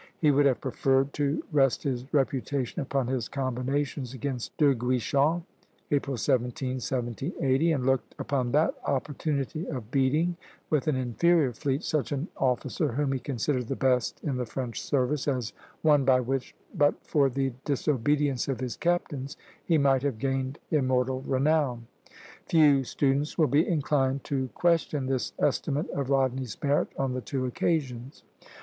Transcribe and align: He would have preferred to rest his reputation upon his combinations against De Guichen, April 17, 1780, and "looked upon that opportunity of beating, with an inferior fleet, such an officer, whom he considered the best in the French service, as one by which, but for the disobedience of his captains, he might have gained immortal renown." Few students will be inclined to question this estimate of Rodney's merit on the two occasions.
He 0.17 0.31
would 0.31 0.47
have 0.47 0.59
preferred 0.59 1.13
to 1.13 1.43
rest 1.51 1.83
his 1.83 2.11
reputation 2.11 2.81
upon 2.81 3.05
his 3.05 3.29
combinations 3.29 4.15
against 4.15 4.57
De 4.57 4.73
Guichen, 4.73 5.43
April 5.91 6.17
17, 6.17 6.77
1780, 6.81 7.71
and 7.71 7.85
"looked 7.85 8.15
upon 8.17 8.51
that 8.53 8.73
opportunity 8.85 9.67
of 9.67 9.91
beating, 9.91 10.37
with 10.71 10.87
an 10.87 10.95
inferior 10.95 11.53
fleet, 11.53 11.83
such 11.83 12.11
an 12.11 12.29
officer, 12.37 12.87
whom 12.93 13.11
he 13.11 13.19
considered 13.19 13.67
the 13.67 13.75
best 13.75 14.19
in 14.23 14.37
the 14.37 14.45
French 14.47 14.81
service, 14.81 15.27
as 15.27 15.53
one 15.83 16.03
by 16.03 16.19
which, 16.19 16.55
but 16.73 16.95
for 17.05 17.29
the 17.29 17.53
disobedience 17.63 18.47
of 18.47 18.59
his 18.59 18.75
captains, 18.75 19.37
he 19.63 19.77
might 19.77 20.01
have 20.01 20.17
gained 20.17 20.57
immortal 20.71 21.21
renown." 21.27 21.85
Few 22.47 22.83
students 22.83 23.37
will 23.37 23.45
be 23.45 23.67
inclined 23.67 24.23
to 24.23 24.47
question 24.55 25.05
this 25.05 25.33
estimate 25.37 25.91
of 25.91 26.09
Rodney's 26.09 26.57
merit 26.63 26.87
on 26.97 27.13
the 27.13 27.21
two 27.21 27.45
occasions. 27.45 28.23